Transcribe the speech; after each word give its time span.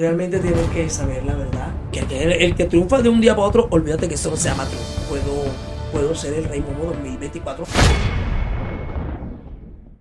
realmente 0.00 0.38
tienen 0.38 0.66
que 0.70 0.88
saber 0.88 1.22
la 1.24 1.34
verdad. 1.34 1.68
Que 1.92 2.00
el, 2.00 2.32
el 2.32 2.54
que 2.54 2.64
triunfa 2.64 3.02
de 3.02 3.10
un 3.10 3.20
día 3.20 3.36
para 3.36 3.48
otro, 3.48 3.68
olvídate 3.70 4.08
que 4.08 4.14
eso 4.14 4.30
no 4.30 4.36
se 4.36 4.48
llama 4.48 4.64
triunfo. 4.64 5.02
Puedo, 5.08 5.44
puedo 5.92 6.14
ser 6.14 6.32
el 6.34 6.44
Rey 6.44 6.60
Momo 6.60 6.86
2024. 6.86 7.66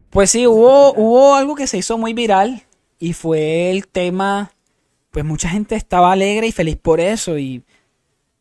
Pues 0.09 0.31
sí, 0.31 0.47
hubo, 0.47 0.93
hubo 0.93 1.35
algo 1.35 1.54
que 1.54 1.67
se 1.67 1.77
hizo 1.77 1.97
muy 1.97 2.13
viral 2.13 2.63
y 2.97 3.12
fue 3.12 3.70
el 3.70 3.88
tema, 3.88 4.51
pues 5.12 5.25
mucha 5.25 5.49
gente 5.49 5.75
estaba 5.75 6.13
alegre 6.13 6.47
y 6.47 6.52
feliz 6.54 6.78
por 6.78 7.02
eso 7.02 7.38
y 7.38 7.63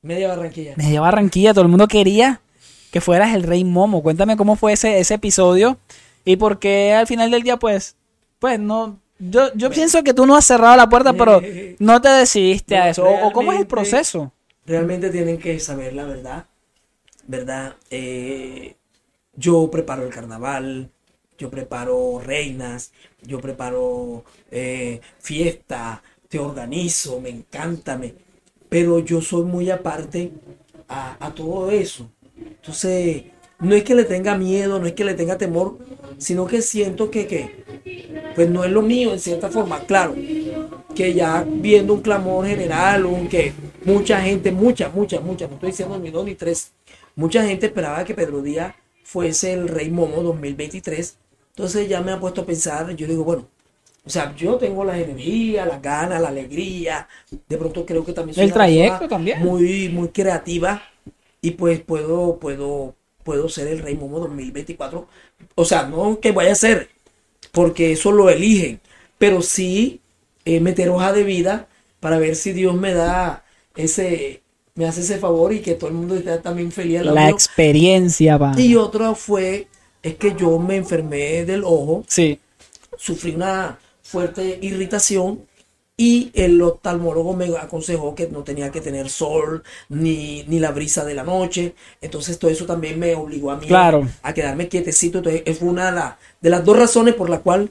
Media 0.00 0.28
Barranquilla. 0.28 0.74
media 0.76 1.00
Barranquilla, 1.00 1.52
todo 1.52 1.62
el 1.62 1.68
mundo 1.68 1.88
quería 1.88 2.40
que 2.92 3.00
fueras 3.00 3.34
el 3.34 3.42
Rey 3.42 3.64
Momo. 3.64 4.02
Cuéntame 4.02 4.36
cómo 4.36 4.54
fue 4.54 4.74
ese, 4.74 5.00
ese 5.00 5.14
episodio 5.14 5.76
y 6.24 6.36
por 6.36 6.60
qué 6.60 6.94
al 6.94 7.08
final 7.08 7.32
del 7.32 7.42
día, 7.42 7.56
pues, 7.56 7.96
pues 8.38 8.60
no, 8.60 9.00
yo, 9.18 9.52
yo 9.54 9.70
pienso 9.70 10.02
que 10.02 10.14
tú 10.14 10.26
no 10.26 10.36
has 10.36 10.44
cerrado 10.44 10.76
la 10.76 10.88
puerta, 10.88 11.12
pero 11.12 11.40
no 11.78 12.00
te 12.00 12.08
decidiste 12.08 12.76
a 12.76 12.88
eso. 12.90 13.04
O, 13.08 13.32
cómo 13.32 13.52
es 13.52 13.60
el 13.60 13.66
proceso. 13.66 14.32
Realmente 14.66 15.10
tienen 15.10 15.38
que 15.38 15.58
saber 15.60 15.94
la 15.94 16.04
verdad. 16.04 16.46
¿Verdad? 17.26 17.76
Eh, 17.90 18.76
yo 19.34 19.70
preparo 19.70 20.02
el 20.02 20.08
carnaval, 20.10 20.90
yo 21.36 21.50
preparo 21.50 22.20
reinas, 22.24 22.92
yo 23.22 23.38
preparo 23.38 24.24
eh, 24.50 25.00
fiesta, 25.20 26.02
te 26.28 26.38
organizo, 26.38 27.20
me 27.20 27.28
encanta, 27.28 27.96
me, 27.96 28.14
pero 28.68 28.98
yo 28.98 29.20
soy 29.20 29.44
muy 29.44 29.70
aparte 29.70 30.32
a, 30.88 31.24
a 31.24 31.34
todo 31.34 31.70
eso. 31.70 32.10
Entonces, 32.36 33.24
no 33.60 33.74
es 33.74 33.82
que 33.84 33.94
le 33.94 34.04
tenga 34.04 34.36
miedo, 34.36 34.78
no 34.78 34.86
es 34.86 34.92
que 34.92 35.04
le 35.04 35.14
tenga 35.14 35.36
temor, 35.36 35.78
sino 36.18 36.46
que 36.46 36.62
siento 36.62 37.10
que, 37.10 37.26
que 37.26 37.64
pues 38.34 38.48
no 38.48 38.64
es 38.64 38.70
lo 38.70 38.82
mío 38.82 39.12
en 39.12 39.20
cierta 39.20 39.48
forma. 39.48 39.80
Claro, 39.80 40.14
que 40.94 41.14
ya 41.14 41.44
viendo 41.46 41.94
un 41.94 42.00
clamor 42.00 42.46
general, 42.46 43.06
un 43.06 43.28
que 43.28 43.52
mucha 43.84 44.20
gente, 44.20 44.52
mucha, 44.52 44.88
mucha, 44.88 45.20
mucha, 45.20 45.46
no 45.46 45.54
estoy 45.54 45.70
diciendo 45.70 45.98
ni 45.98 46.10
dos 46.10 46.24
ni 46.24 46.34
tres, 46.34 46.72
mucha 47.16 47.44
gente 47.44 47.66
esperaba 47.66 48.04
que 48.04 48.14
Pedro 48.14 48.42
Díaz 48.42 48.74
fuese 49.02 49.52
el 49.52 49.68
Rey 49.68 49.90
Momo 49.90 50.22
2023. 50.22 51.16
Entonces 51.50 51.88
ya 51.88 52.00
me 52.00 52.12
ha 52.12 52.20
puesto 52.20 52.42
a 52.42 52.46
pensar, 52.46 52.94
yo 52.94 53.06
digo, 53.06 53.24
bueno, 53.24 53.48
o 54.04 54.10
sea, 54.10 54.34
yo 54.36 54.56
tengo 54.56 54.84
la 54.84 54.98
energía, 54.98 55.66
las 55.66 55.82
ganas, 55.82 56.20
la 56.22 56.28
alegría, 56.28 57.06
de 57.48 57.56
pronto 57.58 57.84
creo 57.84 58.04
que 58.04 58.12
también 58.12 58.34
soy 58.34 58.44
El 58.44 58.52
trayecto 58.52 59.08
también. 59.08 59.40
muy, 59.40 59.88
muy 59.88 60.08
creativa 60.08 60.82
y 61.40 61.50
pues 61.52 61.80
puedo, 61.80 62.38
puedo, 62.38 62.94
puedo 63.28 63.50
ser 63.50 63.68
el 63.68 63.80
Rey 63.80 63.94
Momo 63.94 64.20
2024. 64.20 65.06
O 65.54 65.64
sea, 65.66 65.82
no 65.82 66.18
que 66.18 66.32
vaya 66.32 66.52
a 66.52 66.54
ser, 66.54 66.88
porque 67.52 67.92
eso 67.92 68.10
lo 68.10 68.30
eligen, 68.30 68.80
pero 69.18 69.42
sí 69.42 70.00
eh, 70.46 70.60
meter 70.60 70.88
hoja 70.88 71.12
de 71.12 71.24
vida 71.24 71.68
para 72.00 72.18
ver 72.18 72.36
si 72.36 72.54
Dios 72.54 72.74
me 72.74 72.94
da 72.94 73.44
ese, 73.76 74.40
me 74.74 74.86
hace 74.86 75.02
ese 75.02 75.18
favor 75.18 75.52
y 75.52 75.60
que 75.60 75.74
todo 75.74 75.90
el 75.90 75.96
mundo 75.96 76.16
esté 76.16 76.38
también 76.38 76.72
feliz. 76.72 77.02
La 77.02 77.12
mío. 77.26 77.28
experiencia, 77.28 78.38
pa. 78.38 78.54
Y 78.58 78.76
otro 78.76 79.14
fue, 79.14 79.68
es 80.02 80.14
que 80.14 80.34
yo 80.34 80.58
me 80.58 80.76
enfermé 80.76 81.44
del 81.44 81.64
ojo, 81.64 82.04
Sí. 82.08 82.40
sufrí 82.96 83.32
una 83.34 83.78
fuerte 84.02 84.58
irritación 84.62 85.42
y 86.00 86.30
el 86.32 86.62
oftalmólogo 86.62 87.34
me 87.34 87.46
aconsejó 87.58 88.14
que 88.14 88.28
no 88.28 88.44
tenía 88.44 88.70
que 88.70 88.80
tener 88.80 89.10
sol 89.10 89.64
ni, 89.88 90.44
ni 90.46 90.60
la 90.60 90.70
brisa 90.70 91.04
de 91.04 91.14
la 91.14 91.24
noche. 91.24 91.74
Entonces 92.00 92.38
todo 92.38 92.50
eso 92.50 92.64
también 92.66 92.98
me 93.00 93.14
obligó 93.16 93.50
a 93.50 93.56
mí 93.56 93.66
Claro. 93.66 94.06
a 94.22 94.32
quedarme 94.32 94.68
quietecito. 94.68 95.18
Entonces 95.18 95.58
fue 95.58 95.68
una 95.68 95.86
de, 95.86 95.92
la- 95.92 96.18
de 96.40 96.50
las 96.50 96.64
dos 96.64 96.78
razones 96.78 97.14
por 97.14 97.28
las 97.28 97.40
cuales 97.40 97.70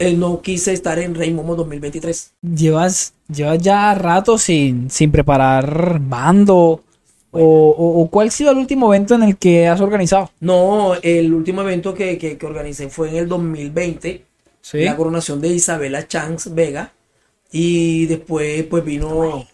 eh, 0.00 0.12
no 0.12 0.42
quise 0.42 0.72
estar 0.72 0.98
en 0.98 1.14
Rey 1.14 1.32
Momo 1.32 1.54
2023. 1.54 2.32
Llevas, 2.42 3.14
llevas 3.32 3.58
ya 3.60 3.94
rato 3.94 4.38
sin, 4.38 4.90
sin 4.90 5.10
preparar 5.12 6.00
bando. 6.00 6.82
O, 7.30 7.40
o- 7.42 8.02
o 8.02 8.08
cuál 8.10 8.28
ha 8.28 8.30
sido 8.32 8.50
el 8.50 8.56
último 8.58 8.92
evento 8.92 9.14
en 9.14 9.22
el 9.22 9.36
que 9.36 9.68
has 9.68 9.80
organizado? 9.80 10.30
No, 10.40 10.94
el 11.02 11.32
último 11.32 11.60
evento 11.62 11.94
que, 11.94 12.16
que, 12.18 12.38
que 12.38 12.46
organicé 12.46 12.88
fue 12.88 13.10
en 13.10 13.16
el 13.16 13.28
2020. 13.28 14.24
Sí. 14.60 14.80
la 14.82 14.96
coronación 14.96 15.40
de 15.40 15.48
Isabela 15.48 16.06
Chance 16.08 16.50
Vega 16.52 16.92
y 17.52 18.06
después 18.06 18.64
pues 18.64 18.84
vino 18.84 19.46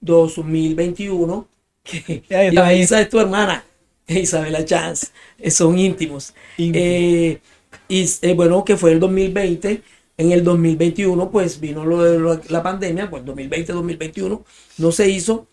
2021 0.00 1.48
que 1.84 2.24
ahí. 2.60 2.80
Isa 2.80 3.00
es 3.00 3.08
tu 3.08 3.20
hermana 3.20 3.64
Isabela 4.08 4.64
Chance 4.64 5.08
eh, 5.38 5.50
son 5.50 5.78
íntimos. 5.78 6.34
Eh, 6.72 7.40
y 7.88 8.06
eh, 8.22 8.34
bueno 8.34 8.64
que 8.64 8.76
fue 8.76 8.92
el 8.92 9.00
2020 9.00 9.82
en 10.16 10.32
el 10.32 10.44
2021 10.44 11.30
pues 11.30 11.60
vino 11.60 11.84
lo 11.84 12.02
de 12.02 12.18
lo- 12.18 12.40
la 12.48 12.62
pandemia 12.62 13.10
pues 13.10 13.24
2020 13.24 13.72
2021 13.72 14.44
no 14.78 14.92
se 14.92 15.08
hizo 15.10 15.46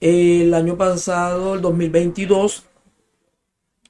el 0.00 0.52
año 0.54 0.76
pasado 0.76 1.54
el 1.54 1.62
2022 1.62 2.64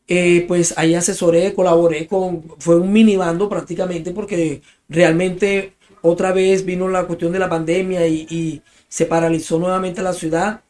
eh, 0.09 0.45
pues 0.47 0.75
ahí 0.79 0.95
asesoré, 0.95 1.53
colaboré 1.55 2.07
con, 2.07 2.45
fue 2.59 2.77
un 2.77 2.93
mini 2.93 3.17
bando 3.17 3.49
prácticamente 3.49 4.13
porque 4.13 4.63
realmente 4.89 5.75
otra 6.03 6.33
vez 6.33 6.65
vino 6.65 6.89
la 6.89 7.05
cuestión 7.05 7.33
de 7.33 7.39
la 7.39 7.49
pandemia 7.49 8.07
y, 8.07 8.27
y 8.31 8.63
se 8.89 9.07
paralizó 9.07 9.59
nuevamente 9.59 10.03
la 10.03 10.13
ciudad 10.13 10.61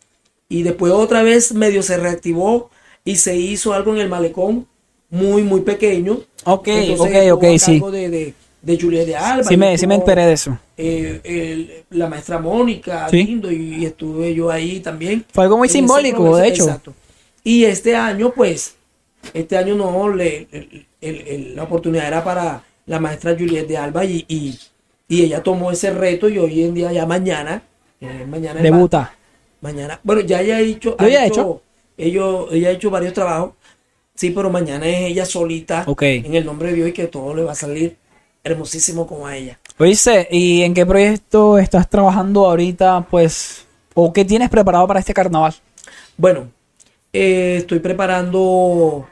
y 0.48 0.62
después 0.62 0.92
otra 0.92 1.22
vez 1.22 1.52
medio 1.54 1.82
se 1.82 1.96
reactivó 1.96 2.70
y 3.04 3.16
se 3.16 3.36
hizo 3.36 3.72
algo 3.72 3.94
en 3.94 4.00
el 4.00 4.08
malecón 4.08 4.66
muy 5.10 5.42
muy 5.42 5.60
pequeño. 5.60 6.20
Ok, 6.44 6.68
Entonces, 6.68 7.32
ok, 7.32 7.44
ok, 7.44 7.44
sí. 7.58 7.80
de, 7.92 8.08
de, 8.10 8.34
de 8.62 8.80
Juliet 8.80 9.06
de 9.06 9.16
Alba. 9.16 9.44
Sí 9.44 9.56
me, 9.56 9.76
sí 9.78 9.86
me 9.86 9.94
enteré 9.96 10.26
de 10.26 10.32
eso. 10.32 10.58
eh, 10.76 11.20
el- 11.24 11.84
la 11.90 12.08
maestra 12.08 12.38
Mónica 12.38 13.08
Sí. 13.08 13.22
Lindo 13.24 13.50
y, 13.50 13.76
y 13.76 13.86
estuve 13.86 14.34
yo 14.34 14.50
ahí 14.50 14.80
también. 14.80 15.24
Fue 15.32 15.44
algo 15.44 15.56
muy 15.58 15.68
simbólico, 15.68 16.36
de 16.36 16.48
hecho. 16.48 16.64
exacto. 16.64 16.94
Y 17.44 17.64
este 17.64 17.94
año, 17.94 18.32
pues, 18.34 18.74
este 19.34 19.56
año 19.56 19.74
no, 19.76 20.08
le, 20.08 20.48
el- 20.50 20.86
el- 21.00 21.20
el- 21.28 21.56
la 21.56 21.62
oportunidad 21.64 22.08
era 22.08 22.24
para 22.24 22.64
la 22.86 22.98
maestra 23.00 23.36
Juliet 23.38 23.66
de 23.68 23.76
Alba 23.76 24.04
y, 24.04 24.24
y, 24.28 24.58
y 25.08 25.22
ella 25.22 25.42
tomó 25.42 25.70
ese 25.70 25.90
reto 25.92 26.28
y 26.28 26.38
hoy 26.38 26.64
en 26.64 26.74
día, 26.74 26.92
ya 26.92 27.06
mañana, 27.06 27.62
eh, 28.00 28.26
mañana 28.28 28.60
Debuta. 28.60 28.98
ma- 29.00 29.14
mañana, 29.70 30.00
bueno, 30.02 30.20
ya 30.22 30.40
ella 30.40 30.56
ha 30.56 30.60
hecho, 30.60 30.96
¿Yo 30.98 31.08
ya 31.08 31.24
he 31.24 31.28
hecho? 31.28 31.62
ellos- 31.96 32.48
ella 32.52 32.68
ha 32.68 32.72
hecho 32.72 32.90
varios 32.90 33.12
trabajos, 33.12 33.52
sí, 34.14 34.30
pero 34.30 34.50
mañana 34.50 34.86
es 34.86 35.10
ella 35.10 35.24
solita, 35.24 35.84
Ok. 35.86 36.02
en 36.02 36.34
el 36.34 36.44
nombre 36.44 36.70
de 36.70 36.74
Dios 36.74 36.88
y 36.88 36.92
que 36.92 37.06
todo 37.06 37.34
le 37.34 37.42
va 37.42 37.52
a 37.52 37.56
salir 37.56 37.96
hermosísimo 38.44 39.06
como 39.06 39.26
a 39.26 39.36
ella. 39.36 39.58
Oíste, 39.78 40.28
¿y 40.30 40.62
en 40.62 40.72
qué 40.74 40.86
proyecto 40.86 41.58
estás 41.58 41.88
trabajando 41.90 42.46
ahorita, 42.46 43.06
pues, 43.10 43.64
o 43.94 44.12
qué 44.12 44.24
tienes 44.24 44.50
preparado 44.50 44.86
para 44.86 45.00
este 45.00 45.12
carnaval? 45.14 45.54
Bueno, 46.16 46.48
eh, 47.12 47.56
estoy 47.58 47.78
preparando 47.80 49.08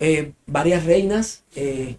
eh, 0.00 0.32
varias 0.46 0.84
reinas 0.84 1.42
eh, 1.56 1.96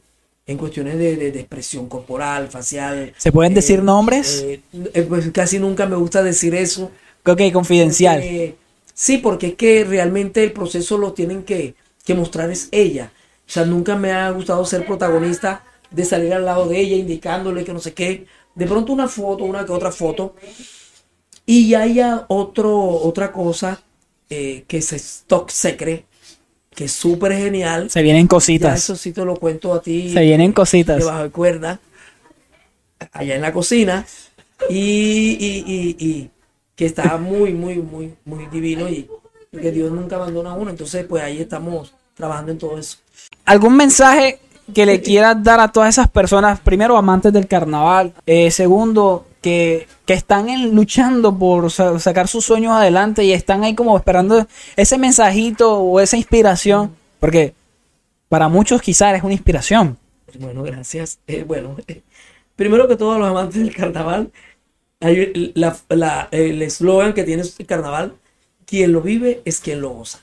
en 0.52 0.58
cuestiones 0.58 0.98
de, 0.98 1.16
de- 1.16 1.32
de 1.32 1.40
expresión 1.42 1.88
corporal, 1.88 2.48
facial. 2.50 3.14
¿Se 3.18 3.32
pueden 3.32 3.52
eh, 3.52 3.56
decir 3.56 3.84
nombres? 3.84 4.42
eh, 4.44 4.62
eh, 4.94 5.04
pues 5.04 5.30
casi 5.32 5.60
nunca 5.60 5.86
me 5.86 5.96
gusta 5.96 6.24
decir 6.24 6.56
eso. 6.56 6.92
ok, 7.26 7.42
confidencial. 7.54 8.20
porque- 8.20 8.56
sí, 8.94 9.18
porque 9.20 9.48
es 9.48 9.54
que 9.56 9.84
realmente 9.84 10.44
el 10.44 10.52
proceso 10.52 10.98
lo 10.98 11.14
tienen 11.14 11.44
que, 11.44 11.76
que 12.04 12.16
mostrar 12.16 12.50
es 12.50 12.68
ella. 12.72 13.12
O 13.48 13.52
sea, 13.52 13.64
nunca 13.66 13.96
me 13.96 14.12
ha 14.12 14.30
gustado 14.32 14.66
ser 14.66 14.86
protagonista 14.88 15.64
de 15.92 16.04
salir 16.04 16.34
al 16.34 16.46
lado 16.46 16.68
de 16.68 16.80
ella 16.80 16.96
indicándole 16.96 17.64
que 17.64 17.74
no 17.74 17.80
sé 17.80 17.94
qué. 17.94 18.26
De 18.56 18.66
pronto 18.66 18.92
una 18.92 19.08
foto, 19.08 19.44
una 19.44 19.66
que 19.66 19.72
otra 19.72 19.92
foto. 19.92 20.36
Y 21.46 21.74
haya 21.76 22.26
otro, 22.28 22.76
otra 22.80 23.32
cosa 23.32 23.82
eh, 24.30 24.64
que 24.68 24.78
es 24.78 24.94
Stock 24.94 25.50
Secret, 25.50 26.06
que 26.80 26.86
es 26.86 26.94
súper 26.94 27.34
genial. 27.34 27.90
Se 27.90 28.02
vienen 28.02 28.24
Ya 28.24 28.30
cositas. 28.30 28.80
eso 28.82 28.96
sí 28.96 29.12
te 29.12 29.26
lo 29.26 29.36
cuento 29.36 29.74
a 29.74 29.82
ti. 29.82 30.14
Se 30.14 30.22
vienen 30.22 30.54
cositas. 30.54 31.00
Debajo 31.00 31.24
de 31.24 31.30
cuerda. 31.30 31.78
Allá 33.12 33.36
en 33.36 33.42
la 33.42 33.52
cocina. 33.52 34.06
Y, 34.70 35.36
y, 35.38 35.64
y, 35.68 36.06
y 36.08 36.30
que 36.78 36.86
está 36.86 37.18
muy, 37.18 37.54
muy, 37.54 37.80
muy, 37.80 38.14
muy 38.24 38.46
divino. 38.46 38.88
Y 38.88 39.10
que 39.52 39.74
Dios 39.74 39.92
nunca 39.92 40.16
abandona 40.16 40.52
a 40.52 40.54
uno. 40.54 40.72
Entonces, 40.72 41.06
pues 41.06 41.22
ahí 41.22 41.42
estamos 41.42 41.94
trabajando 42.16 42.54
en 42.54 42.58
todo 42.58 42.78
eso. 42.80 42.96
¿Algún 43.44 43.76
mensaje 43.76 44.40
que 44.74 44.86
le 44.86 45.02
quieras 45.02 45.44
dar 45.44 45.60
a 45.60 45.72
todas 45.72 45.90
esas 45.90 46.10
personas, 46.10 46.60
primero 46.60 46.98
amantes 46.98 47.32
del 47.34 47.48
carnaval, 47.48 48.14
eh, 48.26 48.52
segundo, 48.52 49.26
que, 49.42 49.88
que 50.06 50.14
están 50.14 50.48
luchando 50.76 51.38
por 51.38 51.72
sa- 51.72 52.00
sacar 52.00 52.28
sus 52.28 52.46
sueños 52.46 52.74
adelante 52.74 53.24
y 53.24 53.32
están 53.32 53.64
ahí 53.64 53.76
como 53.76 53.96
esperando 53.98 54.46
ese 54.76 54.98
mensajito 54.98 55.80
o 55.80 56.00
esa 56.00 56.18
inspiración? 56.18 56.96
Porque 57.20 57.54
para 58.28 58.48
muchos 58.50 58.82
quizás 58.82 59.16
es 59.16 59.24
una 59.24 59.34
inspiración. 59.34 59.98
Bueno, 60.40 60.62
gracias. 60.64 61.20
Eh, 61.28 61.44
bueno, 61.48 61.76
primero 62.56 62.88
que 62.88 62.96
todo, 62.96 63.18
los 63.18 63.30
amantes 63.30 63.62
del 63.64 63.76
carnaval, 63.76 64.32
el 65.00 66.62
eslogan 66.62 67.14
que 67.14 67.24
tiene 67.24 67.44
el 67.58 67.66
carnaval, 67.66 68.14
quien 68.66 68.92
lo 68.92 69.02
vive 69.02 69.42
es 69.46 69.60
quien 69.60 69.82
lo 69.82 69.90
goza. 69.90 70.20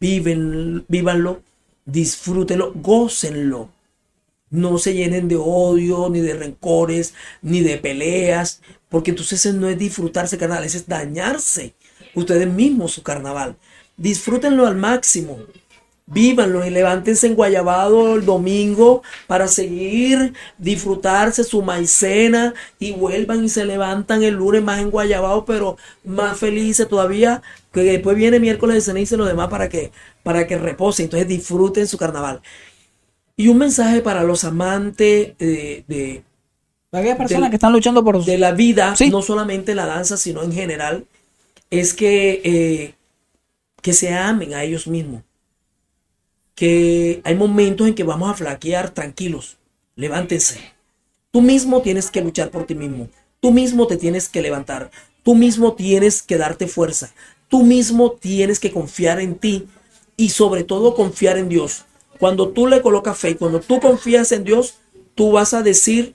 Viven, 0.00 0.84
vívanlo, 0.88 1.40
disfrútenlo, 1.84 2.72
gócenlo. 2.74 3.68
No 4.50 4.78
se 4.78 4.94
llenen 4.94 5.28
de 5.28 5.36
odio, 5.36 6.08
ni 6.10 6.20
de 6.20 6.34
rencores, 6.34 7.14
ni 7.42 7.60
de 7.60 7.78
peleas, 7.78 8.62
Porque 8.88 9.10
entonces 9.10 9.44
ese 9.44 9.56
no 9.56 9.68
es 9.68 9.78
disfrutarse 9.78 10.38
carnaval, 10.38 10.64
ese 10.64 10.78
es 10.78 10.86
dañarse 10.86 11.74
ustedes 12.14 12.48
mismos 12.48 12.92
su 12.92 13.02
carnaval. 13.02 13.56
Disfrútenlo 13.96 14.66
al 14.66 14.76
máximo. 14.76 15.38
Vívanlo 16.08 16.64
y 16.64 16.70
levántense 16.70 17.26
en 17.26 17.34
Guayabado 17.34 18.14
el 18.14 18.24
domingo 18.24 19.02
para 19.26 19.48
seguir 19.48 20.34
disfrutarse 20.56 21.42
su 21.42 21.62
maicena 21.62 22.54
y 22.78 22.92
vuelvan 22.92 23.44
y 23.44 23.48
se 23.48 23.64
levantan 23.64 24.22
el 24.22 24.34
lunes 24.34 24.62
más 24.62 24.78
en 24.80 24.90
Guayabado, 24.90 25.44
pero 25.44 25.76
más 26.04 26.38
felices 26.38 26.88
todavía, 26.88 27.42
que 27.72 27.80
después 27.80 28.16
viene 28.16 28.38
miércoles 28.38 28.76
de 28.76 28.80
ceniza 28.82 29.16
y 29.16 29.18
lo 29.18 29.24
demás 29.24 29.48
para 29.48 29.68
que, 29.68 29.90
para 30.22 30.46
que 30.46 30.56
reposen. 30.56 31.04
Entonces 31.06 31.26
disfruten 31.26 31.88
su 31.88 31.98
carnaval. 31.98 32.40
Y 33.36 33.48
un 33.48 33.58
mensaje 33.58 34.00
para 34.00 34.22
los 34.22 34.44
amantes 34.44 35.36
de, 35.38 35.84
de 35.86 36.22
aquellas 36.92 37.18
personas 37.18 37.50
que 37.50 37.56
están 37.56 37.72
luchando 37.72 38.02
por 38.02 38.24
de 38.24 38.38
la 38.38 38.52
vida, 38.52 38.94
no 39.10 39.20
solamente 39.22 39.74
la 39.74 39.86
danza, 39.86 40.16
sino 40.16 40.42
en 40.42 40.52
general, 40.52 41.04
es 41.70 41.92
que, 41.92 42.40
eh, 42.44 42.94
que 43.82 43.92
se 43.92 44.14
amen 44.14 44.54
a 44.54 44.64
ellos 44.64 44.86
mismos 44.86 45.22
que 46.56 47.20
hay 47.22 47.36
momentos 47.36 47.86
en 47.86 47.94
que 47.94 48.02
vamos 48.02 48.30
a 48.30 48.34
flaquear 48.34 48.90
tranquilos. 48.90 49.58
Levántense. 49.94 50.58
Tú 51.30 51.42
mismo 51.42 51.82
tienes 51.82 52.10
que 52.10 52.22
luchar 52.22 52.50
por 52.50 52.66
ti 52.66 52.74
mismo. 52.74 53.08
Tú 53.40 53.52
mismo 53.52 53.86
te 53.86 53.98
tienes 53.98 54.28
que 54.28 54.40
levantar. 54.40 54.90
Tú 55.22 55.34
mismo 55.34 55.74
tienes 55.74 56.22
que 56.22 56.38
darte 56.38 56.66
fuerza. 56.66 57.12
Tú 57.48 57.62
mismo 57.62 58.12
tienes 58.12 58.58
que 58.58 58.72
confiar 58.72 59.20
en 59.20 59.36
ti 59.36 59.68
y 60.16 60.30
sobre 60.30 60.64
todo 60.64 60.94
confiar 60.94 61.36
en 61.36 61.50
Dios. 61.50 61.84
Cuando 62.18 62.48
tú 62.48 62.66
le 62.66 62.82
colocas 62.82 63.18
fe 63.18 63.36
cuando 63.36 63.60
tú 63.60 63.80
confías 63.80 64.32
en 64.32 64.44
Dios, 64.44 64.78
tú 65.14 65.32
vas 65.32 65.54
a 65.54 65.62
decir, 65.62 66.14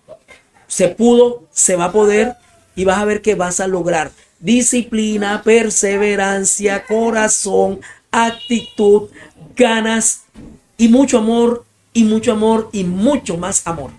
se 0.68 0.90
pudo, 0.90 1.44
se 1.52 1.76
va 1.76 1.86
a 1.86 1.92
poder 1.92 2.36
y 2.76 2.86
vas 2.86 2.98
a 2.98 3.06
ver 3.06 3.22
que 3.22 3.36
vas 3.36 3.60
a 3.60 3.68
lograr 3.68 4.12
disciplina, 4.42 5.42
perseverancia, 5.44 6.84
corazón, 6.86 7.80
actitud, 8.12 9.10
ganas 9.56 10.24
y 10.78 10.90
mucho 10.90 11.20
amor 11.20 11.66
y 11.94 12.04
mucho 12.04 12.34
amor 12.34 12.70
y 12.72 12.84
mucho 12.84 13.38
más 13.38 13.66
amor. 13.68 13.92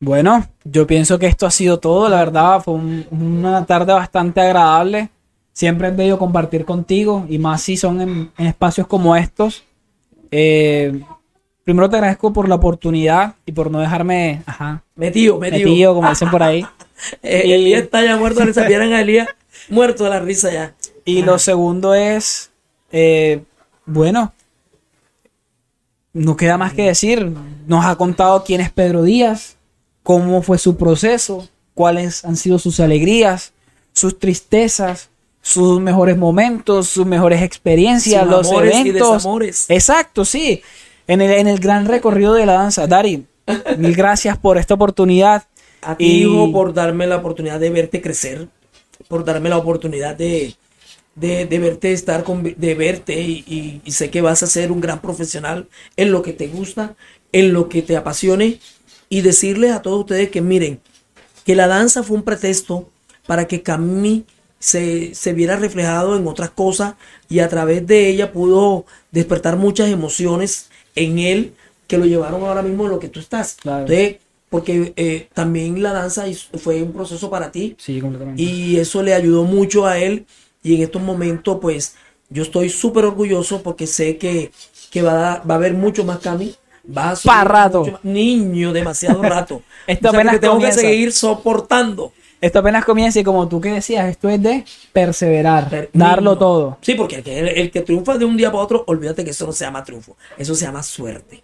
Bueno, 0.00 0.46
yo 0.64 0.86
pienso 0.86 1.18
que 1.18 1.26
esto 1.26 1.46
ha 1.46 1.50
sido 1.50 1.78
todo, 1.78 2.08
la 2.08 2.16
verdad 2.16 2.60
fue 2.60 2.74
una 2.74 3.64
tarde 3.66 3.92
bastante 3.92 4.40
agradable. 4.40 5.10
Siempre 5.52 5.88
es 5.88 5.96
bello 5.96 6.18
compartir 6.18 6.64
contigo 6.64 7.26
y 7.28 7.38
más 7.38 7.62
si 7.62 7.76
son 7.76 8.00
en, 8.00 8.32
espacios 8.38 8.86
como 8.86 9.14
estos. 9.14 9.62
Eh, 10.32 11.00
primero 11.62 11.88
te 11.88 11.96
agradezco 11.96 12.32
por 12.32 12.48
la 12.48 12.56
oportunidad 12.56 13.36
y 13.46 13.52
por 13.52 13.70
no 13.70 13.78
dejarme 13.78 14.42
ajá, 14.46 14.82
metido, 14.96 15.38
metido. 15.38 15.94
como 15.94 16.08
dicen 16.08 16.30
por 16.30 16.42
ahí. 16.42 16.66
Eh, 17.20 17.52
Elías 17.52 17.82
está 17.82 18.04
ya 18.04 18.16
muerto, 18.16 18.44
le 18.44 18.54
sabieran 18.54 18.92
a 18.92 19.00
Elías 19.00 19.26
muerto 19.68 20.04
de 20.04 20.10
la 20.10 20.20
risa 20.20 20.52
ya. 20.52 20.74
Y 21.04 21.22
lo 21.22 21.36
segundo 21.40 21.94
es, 21.94 22.52
eh, 22.92 23.42
bueno, 23.86 24.32
no 26.12 26.36
queda 26.36 26.58
más 26.58 26.74
que 26.74 26.84
decir. 26.84 27.32
Nos 27.66 27.84
ha 27.84 27.96
contado 27.96 28.44
quién 28.44 28.60
es 28.60 28.70
Pedro 28.70 29.02
Díaz, 29.02 29.56
cómo 30.04 30.42
fue 30.42 30.58
su 30.58 30.76
proceso, 30.76 31.48
cuáles 31.74 32.24
han 32.24 32.36
sido 32.36 32.60
sus 32.60 32.78
alegrías, 32.78 33.52
sus 33.92 34.18
tristezas, 34.18 35.10
sus 35.42 35.80
mejores 35.80 36.16
momentos, 36.16 36.88
sus 36.88 37.04
mejores 37.04 37.42
experiencias, 37.42 38.26
los 38.26 38.50
eventos. 38.50 39.26
Exacto, 39.68 40.24
sí. 40.24 40.62
En 41.08 41.20
el, 41.20 41.32
en 41.32 41.48
el 41.48 41.58
gran 41.58 41.86
recorrido 41.86 42.32
de 42.34 42.46
la 42.46 42.54
danza. 42.54 42.86
Dari, 42.86 43.26
mil 43.76 43.94
gracias 43.94 44.38
por 44.38 44.56
esta 44.56 44.74
oportunidad. 44.74 45.46
A 45.82 45.96
ti, 45.96 46.22
hijo, 46.22 46.52
por 46.52 46.72
darme 46.72 47.08
la 47.08 47.16
oportunidad 47.16 47.58
de 47.58 47.70
verte 47.70 48.00
crecer, 48.00 48.48
por 49.08 49.24
darme 49.24 49.48
la 49.48 49.58
oportunidad 49.58 50.14
de, 50.14 50.54
de, 51.16 51.58
verte 51.58 51.92
estar 51.92 52.22
con, 52.22 52.42
de 52.42 52.74
verte 52.76 53.20
y, 53.20 53.82
sé 53.88 54.08
que 54.08 54.20
vas 54.20 54.44
a 54.44 54.46
ser 54.46 54.70
un 54.70 54.80
gran 54.80 55.00
profesional 55.00 55.68
en 55.96 56.12
lo 56.12 56.22
que 56.22 56.32
te 56.32 56.46
gusta, 56.46 56.94
en 57.32 57.52
lo 57.52 57.68
que 57.68 57.82
te 57.82 57.96
apasione 57.96 58.60
y 59.08 59.22
decirle 59.22 59.72
a 59.72 59.82
todos 59.82 60.00
ustedes 60.00 60.30
que 60.30 60.40
miren, 60.40 60.80
que 61.44 61.56
la 61.56 61.66
danza 61.66 62.04
fue 62.04 62.16
un 62.16 62.22
pretexto 62.22 62.88
para 63.26 63.48
que 63.48 63.62
Cami 63.62 64.24
se, 64.62 65.12
se 65.16 65.32
viera 65.32 65.56
reflejado 65.56 66.16
en 66.16 66.24
otras 66.28 66.50
cosas 66.50 66.94
y 67.28 67.40
a 67.40 67.48
través 67.48 67.84
de 67.84 68.08
ella 68.08 68.32
pudo 68.32 68.84
despertar 69.10 69.56
muchas 69.56 69.88
emociones 69.88 70.68
en 70.94 71.18
él 71.18 71.54
que 71.88 71.98
lo 71.98 72.06
llevaron 72.06 72.44
ahora 72.44 72.62
mismo 72.62 72.86
a 72.86 72.88
lo 72.88 73.00
que 73.00 73.08
tú 73.08 73.18
estás. 73.18 73.56
porque 74.48 74.92
eh, 74.96 75.28
también 75.34 75.82
la 75.82 75.92
danza 75.92 76.26
fue 76.62 76.80
un 76.80 76.92
proceso 76.92 77.28
para 77.28 77.50
ti. 77.50 77.74
Y 78.36 78.76
eso 78.76 79.02
le 79.02 79.14
ayudó 79.14 79.42
mucho 79.42 79.84
a 79.84 79.98
él 79.98 80.26
y 80.62 80.76
en 80.76 80.82
estos 80.82 81.02
momentos, 81.02 81.58
pues, 81.60 81.96
yo 82.30 82.44
estoy 82.44 82.68
súper 82.68 83.04
orgulloso 83.04 83.62
porque 83.62 83.88
sé 83.88 84.16
que, 84.16 84.52
va, 85.02 85.32
a, 85.32 85.38
va 85.42 85.54
a 85.54 85.56
haber 85.56 85.74
mucho 85.74 86.04
más 86.04 86.18
Cami. 86.20 86.54
Va 86.96 87.10
a 87.10 87.16
ser 87.16 87.32
rato. 87.48 87.98
niño, 88.04 88.72
demasiado 88.72 89.22
rato. 89.22 89.62
esto 89.88 90.08
apenas 90.10 90.38
tengo 90.38 90.60
que 90.60 90.70
seguir 90.70 91.12
soportando. 91.12 92.12
Esto 92.42 92.58
apenas 92.58 92.84
comienza 92.84 93.20
y 93.20 93.22
como 93.22 93.46
tú 93.48 93.60
que 93.60 93.70
decías, 93.70 94.08
esto 94.08 94.28
es 94.28 94.42
de 94.42 94.64
perseverar, 94.92 95.88
darlo 95.92 96.36
todo. 96.36 96.76
Sí, 96.80 96.94
porque 96.94 97.22
el, 97.24 97.48
el, 97.48 97.70
que 97.70 97.82
triunfa 97.82 98.18
de 98.18 98.24
un 98.24 98.36
día 98.36 98.50
para 98.50 98.64
otro, 98.64 98.82
olvídate 98.88 99.22
que 99.22 99.30
eso 99.30 99.46
no 99.46 99.52
se 99.52 99.64
llama 99.64 99.84
triunfo, 99.84 100.16
eso 100.36 100.56
se 100.56 100.64
llama 100.64 100.82
suerte. 100.82 101.40